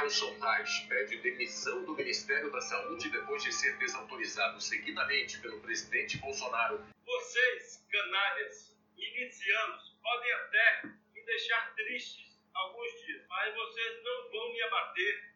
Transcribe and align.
Nelson 0.00 0.34
Reich 0.40 0.86
pede 0.88 1.18
demissão 1.18 1.84
do 1.84 1.94
Ministério 1.94 2.50
da 2.50 2.60
Saúde 2.62 3.10
depois 3.10 3.42
de 3.42 3.52
ser 3.52 3.76
desautorizado 3.76 4.58
seguidamente 4.58 5.38
pelo 5.40 5.60
presidente 5.60 6.16
Bolsonaro. 6.16 6.80
Vocês, 7.04 7.84
canalhas, 7.92 8.74
milicianos, 8.96 9.94
podem 10.02 10.32
até 10.32 10.88
me 11.14 11.22
deixar 11.26 11.74
tristes 11.74 12.40
alguns 12.54 12.90
dias, 13.04 13.22
mas 13.28 13.54
vocês 13.54 14.02
não 14.02 14.30
vão 14.32 14.52
me 14.54 14.62
abater 14.62 15.30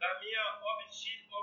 da 0.00 0.20
minha 0.20 0.60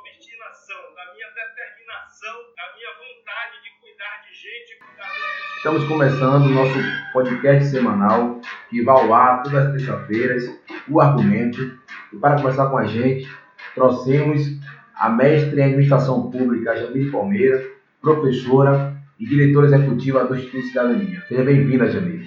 obstinação, 0.01 0.95
da 0.95 1.13
minha 1.13 1.29
determinação, 1.29 2.55
da 2.55 2.75
minha 2.75 2.91
vontade 2.93 3.63
de 3.63 3.69
cuidar 3.81 4.25
de 4.27 4.33
gente. 4.33 4.75
Cuidar 4.77 5.13
de... 5.13 5.57
Estamos 5.57 5.87
começando 5.87 6.45
o 6.47 6.49
nosso 6.49 7.13
podcast 7.13 7.69
semanal, 7.69 8.41
que 8.71 8.81
vai 8.81 8.95
ao 8.95 9.13
ar 9.13 9.43
todas 9.43 9.67
as 9.67 9.71
terças-feiras, 9.73 10.43
o 10.89 10.99
argumento. 10.99 11.82
E 12.13 12.17
para 12.17 12.35
conversar 12.35 12.67
com 12.69 12.77
a 12.77 12.85
gente, 12.85 13.27
trouxemos 13.73 14.59
a 14.95 15.09
mestre 15.09 15.59
em 15.59 15.63
administração 15.63 16.29
pública, 16.29 16.75
Jamile 16.75 17.11
Palmeira, 17.11 17.63
professora 17.99 18.95
e 19.19 19.25
diretora 19.25 19.65
executiva 19.65 20.23
do 20.25 20.35
Instituto 20.35 20.67
Cidadania. 20.67 21.23
Seja 21.27 21.43
bem-vinda, 21.43 21.89
Jamile. 21.89 22.23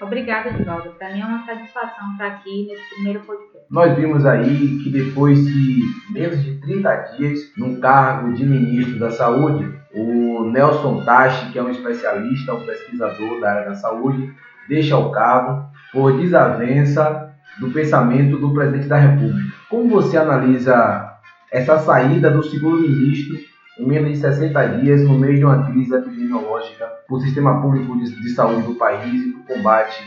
Obrigada, 0.00 0.50
Edvaldo. 0.50 0.90
Para 0.90 1.12
mim 1.12 1.22
é 1.22 1.24
uma 1.24 1.44
satisfação 1.44 2.12
estar 2.12 2.26
aqui 2.26 2.66
nesse 2.68 2.94
primeiro 2.94 3.20
podcast. 3.20 3.66
Nós 3.70 3.96
vimos 3.96 4.24
aí 4.26 4.78
que 4.82 4.90
depois 4.90 5.44
de 5.44 5.80
menos 6.10 6.44
de 6.44 6.60
30 6.60 6.94
dias 7.16 7.40
no 7.56 7.80
cargo 7.80 8.32
de 8.32 8.46
ministro 8.46 8.98
da 8.98 9.10
Saúde, 9.10 9.74
o 9.92 10.44
Nelson 10.44 11.02
Tachi, 11.02 11.50
que 11.50 11.58
é 11.58 11.62
um 11.62 11.70
especialista, 11.70 12.54
um 12.54 12.64
pesquisador 12.64 13.40
da 13.40 13.50
área 13.50 13.70
da 13.70 13.74
saúde, 13.74 14.32
deixa 14.68 14.96
o 14.96 15.10
cargo 15.10 15.66
por 15.90 16.16
desavença 16.20 17.25
do 17.60 17.70
pensamento 17.70 18.38
do 18.38 18.52
presidente 18.52 18.88
da 18.88 18.98
República. 18.98 19.52
Como 19.68 19.88
você 19.88 20.16
analisa 20.16 21.16
essa 21.50 21.78
saída 21.78 22.30
do 22.30 22.42
segundo 22.42 22.80
ministro 22.80 23.36
em 23.78 23.86
menos 23.86 24.12
de 24.12 24.16
60 24.18 24.66
dias, 24.80 25.02
no 25.02 25.18
meio 25.18 25.36
de 25.36 25.44
uma 25.44 25.66
crise 25.70 25.94
epidemiológica, 25.94 26.86
para 27.06 27.16
o 27.16 27.20
sistema 27.20 27.60
público 27.60 27.96
de, 27.98 28.10
de 28.20 28.28
saúde 28.30 28.66
do 28.66 28.74
país 28.74 29.22
e 29.22 29.32
para 29.32 29.40
o 29.40 29.56
combate 29.56 30.02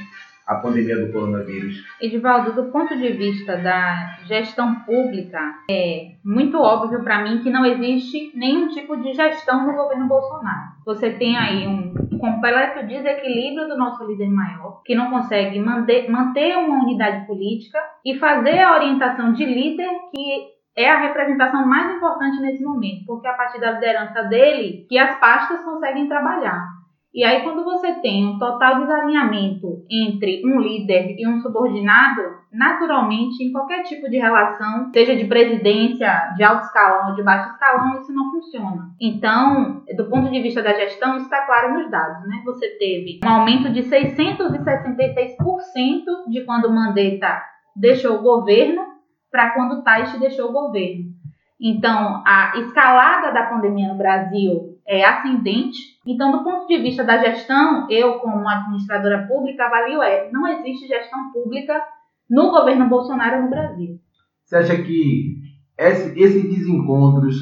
à 0.47 0.55
pandemia 0.55 1.05
do 1.05 1.13
coronavírus? 1.13 1.83
Edivaldo, 2.01 2.53
do 2.53 2.71
ponto 2.71 2.97
de 2.97 3.11
vista 3.11 3.55
da 3.57 4.17
gestão 4.25 4.73
pública, 4.81 5.39
é 5.69 6.13
muito 6.25 6.57
óbvio 6.57 7.03
para 7.03 7.23
mim 7.23 7.43
que 7.43 7.51
não 7.51 7.63
existe 7.63 8.31
nenhum 8.35 8.69
tipo 8.69 8.97
de 8.97 9.13
gestão 9.13 9.67
no 9.67 9.73
governo 9.73 10.07
Bolsonaro. 10.07 10.69
Você 10.85 11.11
tem 11.11 11.37
aí 11.37 11.67
um 11.67 11.88
completo 12.19 12.85
desequilíbrio 12.85 13.67
do 13.67 13.77
nosso 13.77 14.05
líder 14.05 14.29
maior, 14.29 14.81
que 14.85 14.93
não 14.93 15.09
consegue 15.09 15.59
manter, 15.59 16.09
manter 16.09 16.57
uma 16.57 16.83
unidade 16.83 17.25
política 17.25 17.79
e 18.05 18.17
fazer 18.19 18.59
a 18.59 18.75
orientação 18.75 19.33
de 19.33 19.45
líder 19.45 19.89
que 20.13 20.59
é 20.75 20.89
a 20.89 20.99
representação 20.99 21.65
mais 21.65 21.95
importante 21.95 22.39
nesse 22.41 22.63
momento, 22.63 23.05
porque 23.05 23.27
é 23.27 23.31
a 23.31 23.33
partir 23.33 23.59
da 23.59 23.71
liderança 23.71 24.23
dele 24.23 24.85
que 24.87 24.97
as 24.97 25.19
pastas 25.19 25.61
conseguem 25.63 26.07
trabalhar. 26.07 26.78
E 27.11 27.23
aí, 27.23 27.41
quando 27.41 27.63
você 27.63 27.91
tem 28.01 28.27
um 28.27 28.37
total 28.37 28.81
desalinhamento 28.81 29.83
entre 29.89 30.43
um 30.45 30.59
líder 30.59 31.15
e 31.17 31.27
um 31.27 31.41
subordinado, 31.41 32.21
naturalmente, 32.53 33.43
em 33.43 33.51
qualquer 33.51 33.81
tipo 33.81 34.07
de 34.07 34.17
relação, 34.17 34.91
seja 34.93 35.15
de 35.15 35.25
presidência, 35.25 36.35
de 36.37 36.43
alto 36.43 36.65
escalão 36.65 37.09
ou 37.09 37.15
de 37.15 37.23
baixo 37.23 37.51
escalão, 37.51 37.99
isso 37.99 38.13
não 38.13 38.29
funciona. 38.29 38.91
Então, 39.01 39.81
do 39.97 40.07
ponto 40.07 40.29
de 40.29 40.39
vista 40.39 40.61
da 40.61 40.73
gestão, 40.73 41.15
isso 41.15 41.25
está 41.25 41.47
claro 41.47 41.73
nos 41.73 41.89
dados, 41.89 42.27
né? 42.27 42.43
Você 42.45 42.77
teve 42.77 43.19
um 43.25 43.29
aumento 43.29 43.71
de 43.71 43.81
666% 43.81 45.35
de 46.27 46.45
quando 46.45 46.71
Mandetta 46.71 47.41
deixou 47.75 48.17
o 48.17 48.21
governo 48.21 48.83
para 49.31 49.49
quando 49.55 49.79
o 49.79 49.83
Tais 49.83 50.13
deixou 50.19 50.49
o 50.49 50.53
governo. 50.53 51.09
Então, 51.61 52.23
a 52.25 52.57
escalada 52.57 53.33
da 53.33 53.47
pandemia 53.47 53.89
no 53.89 53.97
Brasil 53.97 54.78
é 54.89 55.05
ascendente. 55.05 55.99
Então, 56.05 56.31
do 56.31 56.43
ponto 56.43 56.67
de 56.67 56.81
vista 56.81 57.03
da 57.03 57.17
gestão, 57.17 57.87
eu, 57.89 58.19
como 58.19 58.47
administradora 58.47 59.27
pública, 59.27 59.65
avalio 59.65 60.01
é: 60.01 60.31
não 60.31 60.47
existe 60.47 60.87
gestão 60.87 61.31
pública 61.31 61.79
no 62.29 62.49
governo 62.49 62.89
Bolsonaro 62.89 63.43
no 63.43 63.49
Brasil. 63.49 63.99
Você 64.43 64.55
acha 64.55 64.81
que 64.81 65.41
esse, 65.77 66.19
esses 66.19 66.43
desencontros 66.43 67.35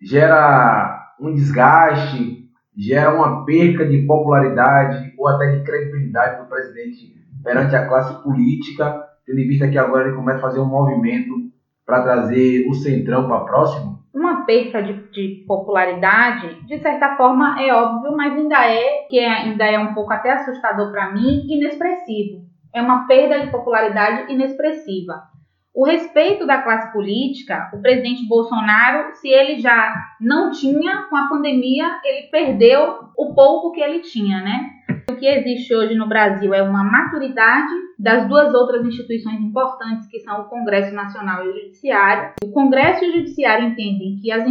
gera 0.00 1.14
um 1.18 1.34
desgaste, 1.34 2.48
gera 2.76 3.14
uma 3.14 3.44
perca 3.46 3.86
de 3.86 4.06
popularidade 4.06 5.14
ou 5.18 5.26
até 5.28 5.56
de 5.56 5.64
credibilidade 5.64 6.42
do 6.42 6.48
presidente 6.48 7.14
perante 7.42 7.74
a 7.74 7.88
classe 7.88 8.22
política? 8.22 9.10
tendo 9.26 9.40
em 9.40 9.48
vista 9.48 9.68
que 9.68 9.78
agora 9.78 10.08
ele 10.08 10.16
começa 10.16 10.38
a 10.38 10.42
fazer 10.42 10.60
um 10.60 10.66
movimento 10.66 11.50
para 11.86 12.02
trazer 12.02 12.66
o 12.68 12.74
Centrão 12.74 13.26
para 13.26 13.44
próximo? 13.44 14.01
Uma 14.14 14.44
perca 14.44 14.82
de, 14.82 14.92
de, 15.10 15.44
popularidade, 15.46 16.66
de 16.66 16.78
certa 16.80 17.16
forma, 17.16 17.60
é 17.62 17.72
óbvio, 17.72 18.14
mas 18.14 18.32
ainda 18.34 18.66
é, 18.66 19.06
que 19.08 19.18
é, 19.18 19.28
ainda 19.28 19.64
é 19.64 19.78
um 19.78 19.94
pouco 19.94 20.12
até 20.12 20.32
assustador 20.32 20.90
para 20.92 21.12
mim, 21.12 21.46
inexpressivo. 21.48 22.42
É 22.74 22.82
uma 22.82 23.06
perda 23.06 23.40
de 23.40 23.50
popularidade 23.50 24.32
inexpressiva. 24.32 25.32
O 25.74 25.86
respeito 25.86 26.46
da 26.46 26.60
classe 26.60 26.92
política, 26.92 27.70
o 27.72 27.80
presidente 27.80 28.28
Bolsonaro, 28.28 29.14
se 29.14 29.28
ele 29.28 29.58
já 29.58 29.94
não 30.20 30.50
tinha, 30.50 31.04
com 31.08 31.16
a 31.16 31.28
pandemia, 31.28 31.98
ele 32.04 32.26
perdeu 32.28 33.08
o 33.16 33.34
pouco 33.34 33.72
que 33.72 33.80
ele 33.80 34.00
tinha, 34.00 34.42
né? 34.42 34.70
O 35.10 35.16
que 35.16 35.26
existe 35.26 35.74
hoje 35.74 35.94
no 35.94 36.08
Brasil 36.08 36.54
é 36.54 36.62
uma 36.62 36.84
maturidade 36.84 37.72
das 37.98 38.28
duas 38.28 38.54
outras 38.54 38.84
instituições 38.84 39.40
importantes, 39.40 40.06
que 40.08 40.20
são 40.20 40.42
o 40.42 40.44
Congresso 40.44 40.94
Nacional 40.94 41.44
e 41.44 41.48
o 41.48 41.52
Judiciário. 41.52 42.34
O 42.44 42.52
Congresso 42.52 43.04
e 43.04 43.08
o 43.08 43.12
Judiciário 43.18 43.66
entendem 43.66 44.18
que 44.20 44.30
as 44.30 44.46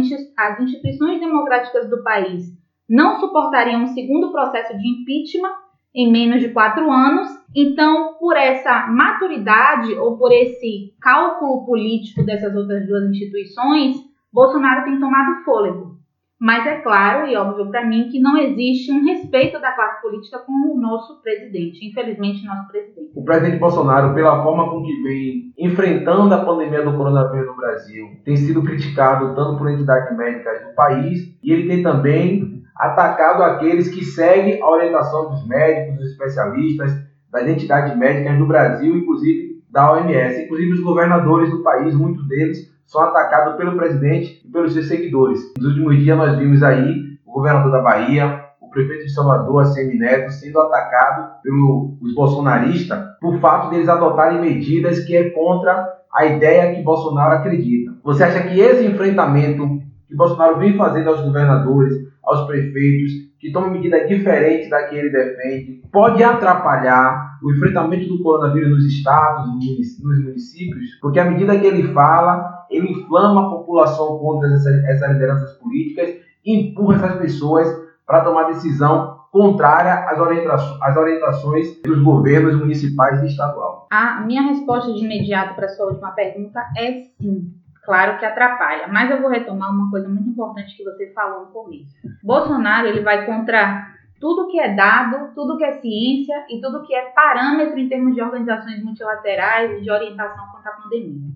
instituições 0.60 1.20
democráticas 1.20 1.88
do 1.88 2.02
país 2.02 2.44
não 2.88 3.18
suportariam 3.18 3.82
um 3.82 3.86
segundo 3.88 4.30
processo 4.30 4.76
de 4.76 4.88
impeachment 4.88 5.54
em 5.94 6.10
menos 6.10 6.40
de 6.40 6.50
quatro 6.50 6.90
anos. 6.90 7.28
Então, 7.54 8.14
por 8.18 8.36
essa 8.36 8.86
maturidade 8.88 9.94
ou 9.94 10.18
por 10.18 10.32
esse 10.32 10.94
cálculo 11.00 11.64
político 11.64 12.24
dessas 12.24 12.54
outras 12.54 12.86
duas 12.86 13.08
instituições, 13.10 13.96
Bolsonaro 14.32 14.84
tem 14.84 14.98
tomado 14.98 15.44
fôlego. 15.44 16.01
Mas 16.42 16.66
é 16.66 16.80
claro 16.80 17.28
e 17.28 17.36
óbvio 17.36 17.70
para 17.70 17.86
mim 17.86 18.08
que 18.08 18.18
não 18.18 18.36
existe 18.36 18.90
um 18.90 19.04
respeito 19.04 19.60
da 19.60 19.70
classe 19.70 20.02
política 20.02 20.40
com 20.40 20.74
o 20.74 20.76
nosso 20.76 21.22
presidente, 21.22 21.86
infelizmente 21.86 22.44
nosso 22.44 22.66
presidente. 22.66 23.12
O 23.14 23.24
presidente 23.24 23.60
Bolsonaro, 23.60 24.12
pela 24.12 24.42
forma 24.42 24.68
com 24.68 24.82
que 24.82 25.02
vem 25.04 25.52
enfrentando 25.56 26.34
a 26.34 26.44
pandemia 26.44 26.82
do 26.82 26.96
coronavírus 26.96 27.46
no 27.46 27.56
Brasil, 27.56 28.08
tem 28.24 28.34
sido 28.34 28.60
criticado 28.64 29.36
tanto 29.36 29.56
por 29.56 29.70
entidades 29.70 30.16
médicas 30.16 30.66
do 30.66 30.74
país 30.74 31.32
e 31.40 31.52
ele 31.52 31.68
tem 31.68 31.80
também 31.80 32.60
atacado 32.74 33.44
aqueles 33.44 33.86
que 33.94 34.04
seguem 34.04 34.60
a 34.60 34.68
orientação 34.68 35.30
dos 35.30 35.46
médicos, 35.46 35.96
dos 35.96 36.10
especialistas, 36.10 36.92
das 37.30 37.46
entidades 37.46 37.96
médicas 37.96 38.36
do 38.36 38.48
Brasil, 38.48 38.96
inclusive 38.96 39.51
da 39.72 39.90
OMS, 39.90 40.44
inclusive 40.44 40.72
os 40.72 40.80
governadores 40.80 41.50
do 41.50 41.62
país, 41.62 41.94
muitos 41.94 42.28
deles 42.28 42.70
são 42.86 43.00
atacados 43.00 43.56
pelo 43.56 43.74
presidente 43.74 44.42
e 44.44 44.48
pelos 44.52 44.74
seus 44.74 44.86
seguidores. 44.86 45.40
Nos 45.56 45.68
últimos 45.68 45.96
dias 45.98 46.16
nós 46.16 46.36
vimos 46.36 46.62
aí 46.62 46.94
o 47.24 47.32
governador 47.32 47.72
da 47.72 47.80
Bahia, 47.80 48.44
o 48.60 48.68
prefeito 48.68 49.04
de 49.04 49.14
Salvador, 49.14 49.62
ACM 49.62 49.98
Neto, 49.98 50.30
sendo 50.30 50.60
atacado 50.60 51.40
pelos 51.42 52.14
bolsonaristas 52.14 53.12
por 53.18 53.40
fato 53.40 53.70
deles 53.70 53.88
adotarem 53.88 54.40
medidas 54.42 55.00
que 55.04 55.16
é 55.16 55.30
contra 55.30 55.88
a 56.12 56.26
ideia 56.26 56.74
que 56.74 56.82
Bolsonaro 56.82 57.36
acredita. 57.36 57.92
Você 58.04 58.24
acha 58.24 58.42
que 58.42 58.60
esse 58.60 58.84
enfrentamento 58.84 59.80
que 60.06 60.14
Bolsonaro 60.14 60.58
vem 60.58 60.76
fazendo 60.76 61.08
aos 61.08 61.22
governadores, 61.22 61.94
aos 62.22 62.46
prefeitos, 62.46 63.12
que 63.38 63.50
tomam 63.50 63.70
medidas 63.70 64.06
diferentes 64.06 64.68
da 64.68 64.82
que 64.84 64.96
ele 64.96 65.08
defende, 65.08 65.82
pode 65.90 66.22
atrapalhar 66.22 67.31
o 67.42 67.52
enfrentamento 67.54 68.08
do 68.08 68.22
coronavírus 68.22 68.70
nos 68.70 68.84
estados, 68.86 69.46
nos 69.48 70.24
municípios, 70.24 70.98
porque 71.00 71.18
à 71.18 71.24
medida 71.24 71.58
que 71.58 71.66
ele 71.66 71.92
fala, 71.92 72.66
ele 72.70 72.92
inflama 72.92 73.46
a 73.46 73.50
população 73.50 74.18
contra 74.18 74.48
essas, 74.52 74.84
essas 74.84 75.12
lideranças 75.12 75.52
políticas 75.58 76.14
empurra 76.44 76.96
essas 76.96 77.18
pessoas 77.18 77.68
para 78.06 78.24
tomar 78.24 78.44
decisão 78.44 79.22
contrária 79.30 80.06
às 80.10 80.18
orientações, 80.18 80.82
às 80.82 80.96
orientações 80.96 81.82
dos 81.82 82.02
governos 82.02 82.54
municipais 82.58 83.22
e 83.22 83.26
estadual. 83.26 83.88
A 83.90 84.20
minha 84.20 84.42
resposta 84.42 84.92
de 84.92 85.04
imediato 85.04 85.54
para 85.54 85.66
a 85.66 85.68
sua 85.70 85.86
última 85.86 86.10
pergunta 86.10 86.60
é 86.76 87.00
sim. 87.18 87.54
Claro 87.84 88.18
que 88.18 88.24
atrapalha, 88.24 88.86
mas 88.86 89.10
eu 89.10 89.20
vou 89.20 89.30
retomar 89.30 89.72
uma 89.72 89.90
coisa 89.90 90.08
muito 90.08 90.28
importante 90.28 90.76
que 90.76 90.84
você 90.84 91.12
falou 91.12 91.46
no 91.46 91.52
começo. 91.52 91.92
Bolsonaro 92.22 92.86
ele 92.86 93.00
vai 93.00 93.26
contra 93.26 93.88
tudo 94.22 94.46
que 94.46 94.60
é 94.60 94.72
dado, 94.72 95.34
tudo 95.34 95.58
que 95.58 95.64
é 95.64 95.72
ciência 95.72 96.46
e 96.48 96.60
tudo 96.60 96.84
que 96.86 96.94
é 96.94 97.06
parâmetro 97.06 97.76
em 97.76 97.88
termos 97.88 98.14
de 98.14 98.22
organizações 98.22 98.80
multilaterais 98.80 99.72
e 99.72 99.82
de 99.82 99.90
orientação 99.90 100.46
contra 100.52 100.70
a 100.70 100.76
pandemia. 100.76 101.32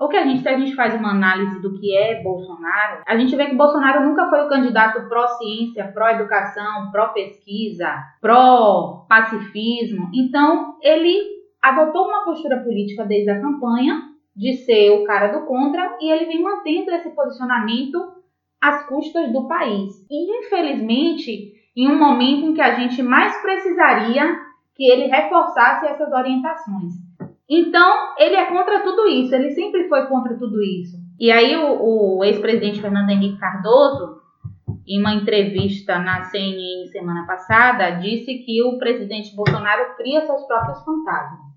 O 0.00 0.08
que 0.08 0.16
a 0.16 0.24
gente, 0.24 0.42
se 0.42 0.48
a 0.48 0.58
gente 0.58 0.74
faz 0.74 0.92
uma 0.96 1.12
análise 1.12 1.62
do 1.62 1.78
que 1.78 1.96
é 1.96 2.20
Bolsonaro, 2.24 3.02
a 3.06 3.16
gente 3.16 3.36
vê 3.36 3.46
que 3.46 3.54
Bolsonaro 3.54 4.04
nunca 4.04 4.28
foi 4.28 4.44
o 4.44 4.48
candidato 4.48 5.08
pró-ciência, 5.08 5.92
pró-educação, 5.94 6.90
pró-pesquisa, 6.90 8.02
pró-pacifismo. 8.20 10.10
Então, 10.12 10.74
ele 10.82 11.16
adotou 11.62 12.08
uma 12.08 12.24
postura 12.24 12.64
política 12.64 13.04
desde 13.04 13.30
a 13.30 13.40
campanha 13.40 14.02
de 14.34 14.54
ser 14.54 14.90
o 14.90 15.04
cara 15.04 15.28
do 15.28 15.46
contra 15.46 15.96
e 16.00 16.10
ele 16.10 16.24
vem 16.24 16.42
mantendo 16.42 16.90
esse 16.90 17.10
posicionamento 17.10 17.96
às 18.60 18.88
custas 18.88 19.32
do 19.32 19.46
país. 19.46 20.04
E 20.10 20.40
infelizmente, 20.40 21.53
em 21.76 21.90
um 21.90 21.98
momento 21.98 22.46
em 22.46 22.54
que 22.54 22.60
a 22.60 22.74
gente 22.74 23.02
mais 23.02 23.40
precisaria 23.42 24.36
que 24.74 24.84
ele 24.84 25.06
reforçasse 25.06 25.86
essas 25.86 26.12
orientações. 26.12 26.92
Então, 27.48 28.14
ele 28.18 28.36
é 28.36 28.46
contra 28.46 28.80
tudo 28.80 29.06
isso, 29.06 29.34
ele 29.34 29.50
sempre 29.50 29.88
foi 29.88 30.06
contra 30.06 30.36
tudo 30.38 30.62
isso. 30.62 30.96
E 31.18 31.30
aí, 31.30 31.56
o, 31.56 32.18
o 32.18 32.24
ex-presidente 32.24 32.80
Fernando 32.80 33.10
Henrique 33.10 33.38
Cardoso, 33.38 34.22
em 34.86 35.00
uma 35.00 35.14
entrevista 35.14 35.98
na 35.98 36.24
CNN 36.24 36.86
semana 36.90 37.26
passada, 37.26 37.90
disse 38.00 38.38
que 38.44 38.62
o 38.62 38.78
presidente 38.78 39.34
Bolsonaro 39.34 39.94
cria 39.96 40.26
seus 40.26 40.46
próprios 40.46 40.82
fantasmas. 40.84 41.54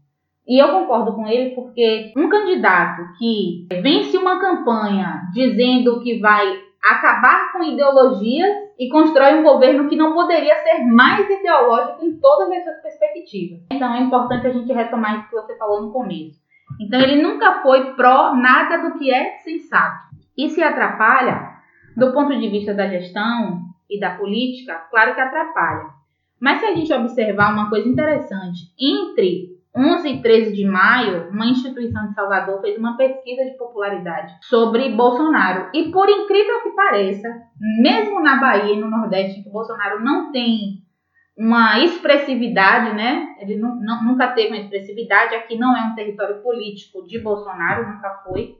E 0.48 0.62
eu 0.62 0.70
concordo 0.70 1.14
com 1.14 1.28
ele 1.28 1.54
porque 1.54 2.14
um 2.16 2.30
candidato 2.30 3.02
que 3.18 3.68
vence 3.82 4.18
uma 4.18 4.40
campanha 4.40 5.24
dizendo 5.34 6.00
que 6.02 6.20
vai 6.20 6.58
acabar 6.82 7.52
com 7.52 7.64
ideologias 7.64 8.67
e 8.80 8.90
constrói 8.90 9.40
um 9.40 9.44
governo 9.44 9.90
que 9.90 9.96
não 9.96 10.14
poderia 10.14 10.56
ser 10.64 10.86
mais 10.86 11.28
ideológico 11.30 12.06
em 12.06 12.20
todas 12.20 12.52
essas 12.52 12.82
perspectivas. 12.82 13.62
Então 13.72 13.94
é 13.94 14.02
importante 14.02 14.48
a 14.48 14.52
gente 14.52 14.72
retomar 14.72 15.18
isso 15.18 15.30
que 15.30 15.36
você 15.36 15.58
falou 15.58 15.82
no 15.82 15.92
começo. 15.92 16.40
Então 16.80 17.00
ele 17.00 17.22
nunca 17.22 17.62
foi 17.62 17.94
pró 17.96 18.36
nada 18.36 18.78
do 18.88 18.98
que 18.98 19.12
é 19.12 19.38
sensato. 19.38 20.08
E 20.38 20.50
se 20.50 20.62
atrapalha, 20.62 21.58
do 21.96 22.14
ponto 22.14 22.38
de 22.38 22.48
vista 22.50 22.74
da 22.74 22.88
gestão 22.88 23.62
e 23.90 24.00
da 24.00 24.12
política, 24.12 24.76
claro 24.92 25.16
que 25.16 25.22
atrapalha. 25.22 25.98
Mas 26.40 26.60
se 26.60 26.66
a 26.66 26.76
gente 26.76 26.94
observar 26.94 27.52
uma 27.52 27.70
coisa 27.70 27.90
interessante, 27.90 28.72
entre 28.80 29.57
11 29.78 30.10
e 30.10 30.22
13 30.22 30.54
de 30.54 30.66
maio, 30.66 31.30
uma 31.30 31.46
instituição 31.46 32.08
de 32.08 32.16
Salvador 32.16 32.60
fez 32.62 32.78
uma 32.78 32.98
pesquisa 32.98 33.46
de 33.46 33.56
popularidade 33.58 34.34
sobre 34.42 34.90
Bolsonaro. 34.90 35.70
E 35.74 35.92
por 35.92 36.10
incrível 36.10 36.64
que 36.64 36.72
pareça, 36.72 37.30
mesmo 37.82 38.20
na 38.22 38.40
Bahia 38.40 38.74
e 38.74 38.80
no 38.80 38.90
Nordeste, 38.90 39.44
que 39.44 39.50
Bolsonaro 39.50 40.04
não 40.04 40.32
tem 40.32 40.82
uma 41.38 41.80
expressividade, 41.84 42.96
né? 42.96 43.36
Ele 43.40 43.58
não, 43.58 43.76
não, 43.76 44.04
nunca 44.04 44.30
teve 44.30 44.48
uma 44.48 44.58
expressividade. 44.58 45.36
Aqui 45.36 45.56
não 45.56 45.78
é 45.78 45.82
um 45.84 45.94
território 45.94 46.42
político 46.42 47.06
de 47.06 47.20
Bolsonaro, 47.20 47.94
nunca 47.94 48.10
foi. 48.24 48.56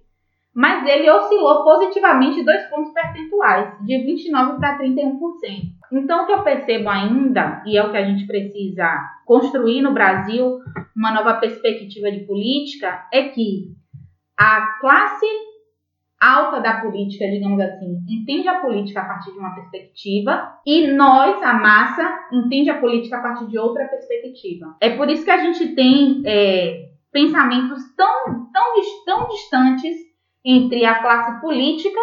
Mas 0.58 0.88
ele 0.88 1.08
oscilou 1.08 1.64
positivamente 1.64 2.44
dois 2.44 2.68
pontos 2.68 2.92
percentuais, 2.92 3.78
de 3.86 3.94
29% 3.94 4.58
para 4.58 4.80
31%. 4.80 5.20
Então, 5.94 6.24
o 6.24 6.26
que 6.26 6.32
eu 6.32 6.42
percebo 6.42 6.90
ainda, 6.90 7.62
e 7.64 7.78
é 7.78 7.86
o 7.86 7.92
que 7.92 7.98
a 7.98 8.04
gente 8.04 8.26
precisa 8.26 8.90
construir 9.24 9.84
no 9.84 9.94
Brasil, 9.94 10.58
uma 10.96 11.14
nova 11.14 11.36
perspectiva 11.36 12.12
de 12.12 12.22
política, 12.22 13.08
é 13.14 13.30
que 13.30 13.68
a 14.36 14.80
classe 14.82 15.28
alta 16.20 16.60
da 16.60 16.82
política, 16.82 17.30
digamos 17.30 17.60
assim, 17.60 18.00
entende 18.10 18.48
a 18.48 18.60
política 18.60 19.02
a 19.02 19.06
partir 19.06 19.34
de 19.34 19.38
uma 19.38 19.54
perspectiva 19.54 20.56
e 20.66 20.88
nós, 20.88 21.40
a 21.44 21.54
massa, 21.54 22.20
entende 22.34 22.72
a 22.72 22.80
política 22.80 23.18
a 23.18 23.22
partir 23.22 23.46
de 23.46 23.60
outra 23.60 23.86
perspectiva. 23.86 24.76
É 24.82 24.90
por 24.90 25.08
isso 25.08 25.24
que 25.24 25.30
a 25.30 25.38
gente 25.38 25.76
tem 25.76 26.24
é, 26.26 26.90
pensamentos 27.12 27.84
tão, 27.96 28.50
tão, 28.52 28.74
tão 29.06 29.28
distantes 29.28 30.08
entre 30.46 30.86
a 30.86 31.02
classe 31.02 31.42
política 31.42 32.00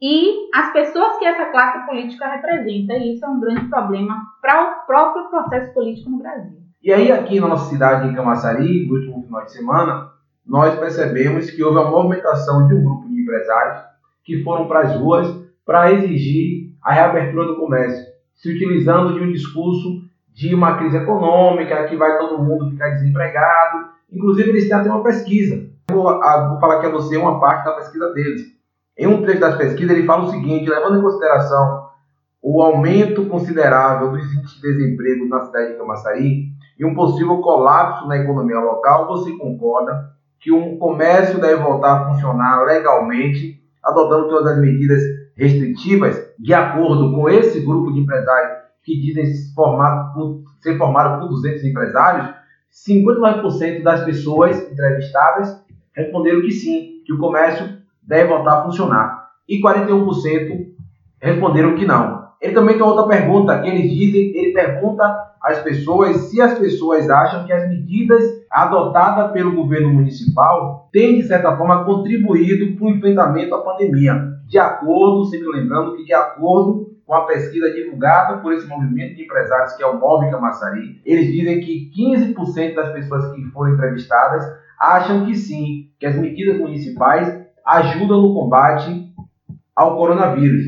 e 0.00 0.48
as 0.52 0.72
pessoas 0.72 1.16
que 1.18 1.24
essa 1.24 1.46
classe 1.46 1.86
política 1.86 2.28
representa. 2.28 2.94
E 2.94 3.14
isso 3.14 3.24
é 3.24 3.28
um 3.28 3.40
grande 3.40 3.68
problema 3.68 4.20
para 4.40 4.62
o 4.62 4.86
próprio 4.86 5.30
processo 5.30 5.72
político 5.72 6.10
no 6.10 6.18
Brasil. 6.18 6.58
E 6.82 6.92
aí, 6.92 7.12
aqui 7.12 7.38
na 7.38 7.46
nossa 7.46 7.70
cidade, 7.70 8.08
em 8.08 8.14
Camaçari, 8.14 8.86
no 8.86 8.94
último 8.94 9.22
final 9.22 9.44
de 9.44 9.52
semana, 9.52 10.10
nós 10.44 10.76
percebemos 10.78 11.48
que 11.50 11.62
houve 11.62 11.78
uma 11.78 11.90
movimentação 11.90 12.66
de 12.66 12.74
um 12.74 12.82
grupo 12.82 13.08
de 13.08 13.22
empresários 13.22 13.84
que 14.24 14.42
foram 14.42 14.66
para 14.66 14.80
as 14.80 14.96
ruas 14.96 15.28
para 15.64 15.92
exigir 15.92 16.72
a 16.82 16.92
reabertura 16.92 17.46
do 17.46 17.56
comércio, 17.56 18.04
se 18.34 18.52
utilizando 18.52 19.14
de 19.14 19.20
um 19.20 19.30
discurso 19.30 20.02
de 20.34 20.52
uma 20.54 20.76
crise 20.78 20.96
econômica, 20.96 21.84
que 21.84 21.96
vai 21.96 22.18
todo 22.18 22.42
mundo 22.42 22.70
ficar 22.70 22.90
desempregado. 22.90 23.90
Inclusive, 24.10 24.50
eles 24.50 24.68
têm 24.68 24.76
até 24.76 24.90
uma 24.90 25.04
pesquisa. 25.04 25.70
Vou, 25.90 26.04
falar 26.60 26.76
aqui 26.76 26.86
a 26.86 26.90
você 26.90 27.16
uma 27.16 27.40
parte 27.40 27.64
da 27.64 27.72
pesquisa 27.72 28.12
deles. 28.12 28.42
Em 28.96 29.06
um 29.06 29.22
trecho 29.22 29.40
das 29.40 29.56
pesquisas, 29.56 29.96
ele 29.96 30.06
fala 30.06 30.24
o 30.24 30.30
seguinte: 30.30 30.68
levando 30.68 30.98
em 30.98 31.02
consideração 31.02 31.90
o 32.42 32.60
aumento 32.60 33.26
considerável 33.26 34.10
dos 34.10 34.24
índices 34.34 34.60
de 34.60 34.62
desemprego 34.62 35.28
na 35.28 35.40
cidade 35.40 35.72
de 35.72 35.78
Camaçari 35.78 36.46
e 36.78 36.84
um 36.84 36.94
possível 36.94 37.38
colapso 37.38 38.06
na 38.08 38.16
economia 38.16 38.58
local, 38.58 39.06
você 39.06 39.30
concorda 39.36 40.10
que 40.40 40.50
o 40.50 40.76
comércio 40.76 41.40
deve 41.40 41.62
voltar 41.62 41.92
a 41.92 42.08
funcionar 42.08 42.64
legalmente, 42.64 43.62
adotando 43.82 44.28
todas 44.28 44.52
as 44.52 44.58
medidas 44.58 45.00
restritivas, 45.36 46.20
de 46.38 46.52
acordo 46.52 47.14
com 47.14 47.28
esse 47.28 47.60
grupo 47.60 47.92
de 47.92 48.00
empresários 48.00 48.62
que 48.82 49.00
dizem 49.00 49.26
se 49.26 49.54
formar 49.54 50.12
por, 50.12 50.42
ser 50.60 50.76
formado 50.76 51.20
por 51.20 51.28
200 51.28 51.64
empresários, 51.64 52.34
59% 52.72 53.82
das 53.84 54.04
pessoas 54.04 54.60
entrevistadas 54.68 55.62
responderam 55.94 56.40
que 56.42 56.50
sim, 56.50 57.02
que 57.04 57.12
o 57.12 57.18
comércio 57.18 57.66
deve 58.02 58.28
voltar 58.28 58.60
a 58.60 58.64
funcionar. 58.64 59.28
E 59.48 59.60
41% 59.60 60.72
responderam 61.20 61.74
que 61.74 61.86
não. 61.86 62.22
Ele 62.40 62.54
também 62.54 62.74
tem 62.74 62.82
outra 62.82 63.06
pergunta 63.06 63.60
que 63.60 63.68
eles 63.68 63.90
dizem, 63.90 64.36
ele 64.36 64.52
pergunta 64.52 65.04
às 65.40 65.60
pessoas 65.60 66.16
se 66.28 66.40
as 66.40 66.58
pessoas 66.58 67.08
acham 67.08 67.44
que 67.44 67.52
as 67.52 67.68
medidas 67.68 68.22
adotadas 68.50 69.32
pelo 69.32 69.54
governo 69.54 69.92
municipal 69.92 70.88
têm 70.92 71.16
de 71.16 71.22
certa 71.22 71.56
forma 71.56 71.84
contribuído 71.84 72.76
para 72.76 72.84
o 72.84 72.90
enfrentamento 72.90 73.54
à 73.54 73.62
pandemia. 73.62 74.14
De 74.48 74.58
acordo, 74.58 75.24
sempre 75.26 75.48
lembrando 75.48 75.96
que 75.96 76.04
de 76.04 76.12
acordo 76.12 76.92
com 77.06 77.14
a 77.14 77.26
pesquisa 77.26 77.70
divulgada 77.70 78.38
por 78.38 78.52
esse 78.52 78.66
movimento 78.66 79.16
de 79.16 79.24
empresários 79.24 79.74
que 79.74 79.82
é 79.82 79.86
o 79.86 79.98
Move 79.98 80.30
Camaçari, 80.30 81.00
eles 81.04 81.32
dizem 81.32 81.60
que 81.60 81.90
15% 81.96 82.74
das 82.74 82.92
pessoas 82.92 83.32
que 83.32 83.44
foram 83.46 83.74
entrevistadas 83.74 84.44
acham 84.82 85.24
que 85.24 85.36
sim, 85.36 85.90
que 86.00 86.06
as 86.06 86.16
medidas 86.16 86.58
municipais 86.58 87.32
ajudam 87.64 88.20
no 88.20 88.34
combate 88.34 89.12
ao 89.76 89.96
coronavírus. 89.96 90.64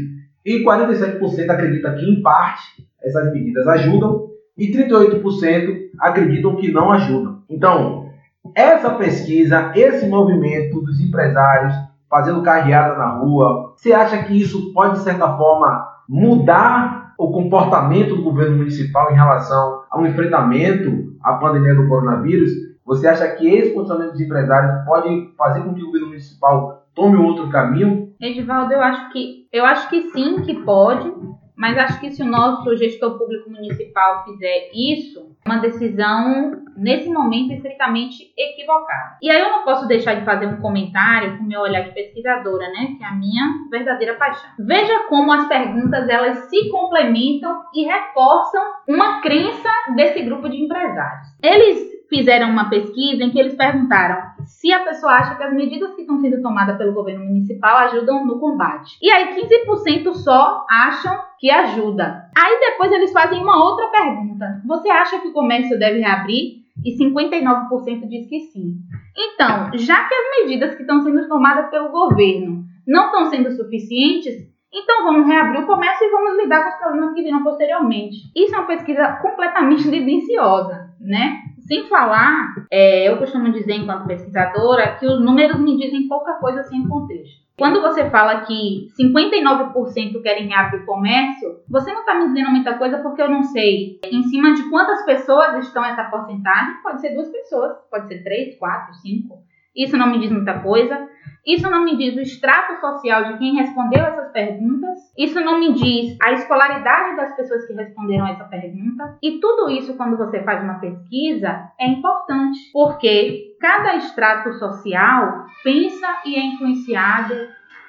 E 0.46 0.62
47% 0.62 1.50
acreditam 1.50 1.96
que, 1.96 2.08
em 2.08 2.22
parte, 2.22 2.86
essas 3.02 3.32
medidas 3.32 3.66
ajudam 3.66 4.28
e 4.56 4.70
38% 4.70 5.90
acreditam 5.98 6.54
que 6.54 6.70
não 6.70 6.92
ajudam. 6.92 7.42
Então, 7.50 8.10
essa 8.54 8.90
pesquisa, 8.90 9.72
esse 9.74 10.06
movimento 10.06 10.80
dos 10.80 11.00
empresários 11.00 11.74
fazendo 12.08 12.42
carreada 12.42 12.96
na 12.96 13.18
rua, 13.18 13.74
você 13.76 13.92
acha 13.92 14.22
que 14.22 14.40
isso 14.40 14.72
pode, 14.72 14.98
de 14.98 15.04
certa 15.04 15.36
forma, 15.36 15.84
mudar 16.08 17.14
o 17.18 17.32
comportamento 17.32 18.14
do 18.14 18.22
governo 18.22 18.58
municipal 18.58 19.10
em 19.10 19.16
relação 19.16 19.82
ao 19.90 20.06
enfrentamento 20.06 21.16
à 21.20 21.32
pandemia 21.32 21.74
do 21.74 21.88
coronavírus? 21.88 22.52
Você 22.84 23.08
acha 23.08 23.26
que 23.36 23.48
esse 23.48 23.72
posicionamento 23.72 24.12
dos 24.12 24.20
empresários 24.20 24.84
pode 24.84 25.32
fazer 25.36 25.62
com 25.62 25.74
que 25.74 25.82
o 25.82 25.86
governo 25.86 26.08
municipal 26.08 26.86
tome 26.94 27.16
outro 27.16 27.50
caminho? 27.50 28.12
Edivaldo, 28.20 28.72
eu 28.72 28.82
acho 28.82 29.10
que 29.10 29.48
eu 29.52 29.64
acho 29.64 29.88
que 29.88 30.02
sim, 30.10 30.42
que 30.42 30.54
pode, 30.64 31.10
mas 31.56 31.78
acho 31.78 32.00
que 32.00 32.10
se 32.10 32.22
o 32.22 32.26
nosso 32.26 32.76
gestor 32.76 33.16
público 33.16 33.48
municipal 33.50 34.24
fizer 34.24 34.70
isso, 34.74 35.34
é 35.44 35.48
uma 35.48 35.60
decisão 35.60 36.62
nesse 36.76 37.08
momento 37.08 37.52
estritamente 37.52 38.32
equivocada. 38.36 39.16
E 39.22 39.30
aí 39.30 39.40
eu 39.40 39.50
não 39.50 39.64
posso 39.64 39.86
deixar 39.86 40.14
de 40.14 40.24
fazer 40.24 40.46
um 40.46 40.60
comentário 40.60 41.38
com 41.38 41.44
meu 41.44 41.60
olhar 41.60 41.84
de 41.84 41.94
pesquisadora, 41.94 42.68
né, 42.68 42.94
que 42.98 43.04
é 43.04 43.06
a 43.06 43.14
minha 43.14 43.44
verdadeira 43.70 44.14
paixão. 44.14 44.50
Veja 44.58 45.04
como 45.08 45.32
as 45.32 45.46
perguntas 45.46 46.08
elas 46.08 46.50
se 46.50 46.68
complementam 46.70 47.62
e 47.72 47.84
reforçam 47.84 48.62
uma 48.88 49.20
crença 49.22 49.70
desse 49.94 50.22
grupo 50.22 50.48
de 50.48 50.56
empresários. 50.56 51.28
Eles 51.42 51.93
fizeram 52.08 52.50
uma 52.50 52.68
pesquisa 52.68 53.22
em 53.22 53.30
que 53.30 53.38
eles 53.38 53.54
perguntaram 53.54 54.34
se 54.44 54.72
a 54.72 54.84
pessoa 54.84 55.12
acha 55.12 55.34
que 55.36 55.42
as 55.42 55.54
medidas 55.54 55.94
que 55.94 56.02
estão 56.02 56.20
sendo 56.20 56.42
tomadas 56.42 56.76
pelo 56.76 56.92
governo 56.92 57.24
municipal 57.24 57.76
ajudam 57.78 58.26
no 58.26 58.38
combate. 58.38 58.96
E 59.02 59.10
aí 59.10 59.34
15% 59.34 60.12
só 60.14 60.64
acham 60.68 61.18
que 61.38 61.50
ajuda. 61.50 62.30
Aí 62.36 62.60
depois 62.60 62.92
eles 62.92 63.12
fazem 63.12 63.42
uma 63.42 63.62
outra 63.62 63.88
pergunta. 63.88 64.62
Você 64.66 64.88
acha 64.90 65.20
que 65.20 65.28
o 65.28 65.32
comércio 65.32 65.78
deve 65.78 66.00
reabrir? 66.00 66.64
E 66.84 66.96
59% 66.98 68.08
diz 68.08 68.28
que 68.28 68.40
sim. 68.40 68.74
Então, 69.16 69.70
já 69.74 70.08
que 70.08 70.14
as 70.14 70.42
medidas 70.42 70.74
que 70.74 70.82
estão 70.82 71.02
sendo 71.02 71.28
tomadas 71.28 71.70
pelo 71.70 71.90
governo 71.90 72.64
não 72.86 73.06
estão 73.06 73.26
sendo 73.26 73.50
suficientes, 73.52 74.34
então 74.72 75.04
vamos 75.04 75.28
reabrir 75.28 75.62
o 75.62 75.66
comércio 75.66 76.04
e 76.04 76.10
vamos 76.10 76.42
lidar 76.42 76.64
com 76.64 76.70
os 76.70 76.76
problemas 76.76 77.14
que 77.14 77.22
virão 77.22 77.44
posteriormente. 77.44 78.16
Isso 78.34 78.54
é 78.54 78.58
uma 78.58 78.66
pesquisa 78.66 79.18
completamente 79.22 79.86
tendenciosa, 79.88 80.90
né? 81.00 81.42
Sem 81.66 81.88
falar, 81.88 82.54
é, 82.70 83.08
eu 83.08 83.16
costumo 83.16 83.50
dizer, 83.50 83.74
enquanto 83.74 84.06
pesquisadora, 84.06 84.96
que 84.96 85.06
os 85.06 85.20
números 85.20 85.58
me 85.58 85.78
dizem 85.78 86.06
pouca 86.08 86.34
coisa 86.34 86.62
sem 86.64 86.86
contexto. 86.86 87.44
Quando 87.56 87.80
você 87.80 88.10
fala 88.10 88.40
que 88.40 88.88
59% 89.00 90.20
querem 90.22 90.52
abrir 90.52 90.78
o 90.78 90.86
comércio, 90.86 91.60
você 91.68 91.92
não 91.92 92.00
está 92.00 92.14
me 92.16 92.26
dizendo 92.26 92.50
muita 92.50 92.76
coisa 92.76 92.98
porque 92.98 93.22
eu 93.22 93.30
não 93.30 93.44
sei 93.44 94.00
em 94.04 94.24
cima 94.24 94.54
de 94.54 94.68
quantas 94.68 95.04
pessoas 95.04 95.64
estão 95.64 95.84
essa 95.84 96.02
porcentagem. 96.04 96.82
Pode 96.82 97.00
ser 97.00 97.14
duas 97.14 97.28
pessoas, 97.28 97.76
pode 97.88 98.08
ser 98.08 98.24
três, 98.24 98.58
quatro, 98.58 98.92
cinco. 98.94 99.43
Isso 99.76 99.96
não 99.96 100.10
me 100.10 100.18
diz 100.20 100.30
muita 100.30 100.60
coisa. 100.60 101.08
Isso 101.46 101.68
não 101.68 101.84
me 101.84 101.96
diz 101.96 102.16
o 102.16 102.20
extrato 102.20 102.80
social 102.80 103.24
de 103.24 103.38
quem 103.38 103.56
respondeu 103.56 104.02
essas 104.02 104.32
perguntas. 104.32 104.98
Isso 105.16 105.38
não 105.40 105.60
me 105.60 105.74
diz 105.74 106.16
a 106.22 106.32
escolaridade 106.32 107.16
das 107.16 107.36
pessoas 107.36 107.66
que 107.66 107.74
responderam 107.74 108.26
essa 108.26 108.44
pergunta. 108.44 109.18
E 109.22 109.38
tudo 109.40 109.70
isso, 109.70 109.94
quando 109.94 110.16
você 110.16 110.42
faz 110.42 110.62
uma 110.62 110.78
pesquisa, 110.78 111.70
é 111.78 111.86
importante, 111.86 112.58
porque 112.72 113.56
cada 113.60 113.96
extrato 113.96 114.54
social 114.54 115.44
pensa 115.62 116.06
e 116.24 116.34
é 116.36 116.46
influenciado 116.46 117.34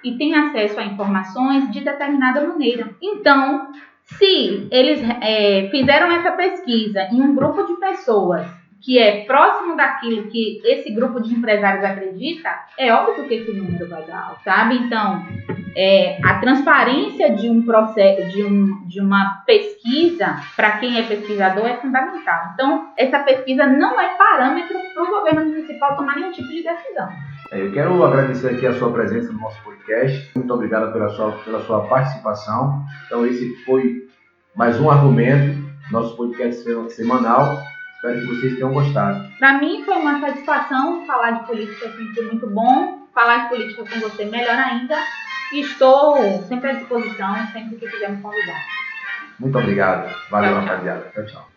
e 0.04 0.18
tem 0.18 0.36
acesso 0.36 0.80
a 0.80 0.84
informações 0.84 1.72
de 1.72 1.82
determinada 1.82 2.46
maneira. 2.46 2.89
Então, 3.01 3.72
se 4.04 4.68
eles 4.70 5.01
é, 5.22 5.70
fizeram 5.72 6.12
essa 6.12 6.32
pesquisa 6.34 7.04
em 7.12 7.22
um 7.22 7.34
grupo 7.34 7.63
de 7.63 7.80
pessoas 7.80 8.46
que 8.86 9.00
é 9.00 9.25
próximo 9.25 9.75
daquilo 9.75 10.27
que 10.27 10.62
esse 10.63 10.94
grupo 10.94 11.20
de 11.20 11.34
empresários 11.34 11.84
acredita, 11.84 12.51
é 12.77 12.94
óbvio 12.94 13.27
que 13.27 13.34
esse 13.34 13.51
número 13.51 13.89
vai 13.89 14.04
dar 14.04 14.36
sabe? 14.44 14.75
Então, 14.75 15.25
é, 15.75 16.20
a 16.24 16.39
transparência 16.39 17.36
de 17.36 17.50
um 17.50 17.63
processo, 17.63 18.30
de, 18.30 18.44
um, 18.44 18.88
de 18.88 19.01
uma 19.01 19.44
pesquisa, 19.48 20.36
para 20.56 20.77
quem 20.77 21.00
é 21.00 21.01
pesquisador, 21.01 21.65
é 21.65 21.77
fundamental. 21.77 22.51
Então, 22.54 22.92
essa 22.96 23.18
pesquisa 23.20 23.65
não 23.65 24.00
é 24.00 24.15
parâmetro 24.15 24.77
para 24.94 25.04
o 25.04 25.10
governo 25.10 25.46
municipal 25.46 25.98
tomar 25.98 26.18
nenhum 26.18 26.32
tipo 26.32 26.48
de 26.50 26.62
decisão. 26.62 27.10
É, 27.51 27.62
eu 27.62 27.72
quero 27.72 28.04
agradecer 28.04 28.51
aqui 28.51 28.68
a 28.68 28.74
sua 28.74 28.92
presença 28.92 29.34
no 29.34 29.39
nosso 29.39 29.62
podcast. 29.63 30.32
Muito 30.36 30.54
obrigado 30.54 30.94
pela 30.94 31.10
sua, 31.10 31.32
pela 31.44 31.60
sua 31.62 31.88
participação. 31.88 32.84
Então, 33.08 33.25
esse 33.25 33.51
foi 33.65 34.08
mais 34.56 34.80
um 34.80 34.92
argumento, 34.92 35.58
nosso 35.92 36.15
podcast 36.15 36.63
semanal. 36.89 37.58
Espero 38.06 38.22
que 38.22 38.36
vocês 38.36 38.54
tenham 38.54 38.72
gostado. 38.72 39.28
Para 39.40 39.58
mim 39.58 39.84
foi 39.84 39.96
uma 39.96 40.20
satisfação 40.20 41.06
falar 41.08 41.32
de 41.32 41.48
política, 41.48 41.90
sempre 41.92 42.22
muito 42.22 42.48
bom. 42.48 43.08
Falar 43.16 43.44
de 43.44 43.50
política 43.50 43.84
com 43.84 44.00
você, 44.00 44.26
melhor 44.26 44.56
ainda. 44.56 44.96
Estou 45.52 46.44
sempre 46.44 46.70
à 46.70 46.74
disposição, 46.74 47.36
sempre 47.52 47.78
que 47.78 47.90
quiser 47.90 48.12
me 48.12 48.22
convidar. 48.22 48.62
Muito 49.40 49.58
obrigado. 49.58 50.14
Valeu, 50.30 50.54
rapaziada. 50.54 51.12
Tchau, 51.16 51.26
tchau. 51.26 51.55